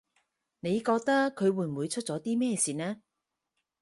[0.61, 3.03] 你覺得佢會唔會出咗啲咩事呢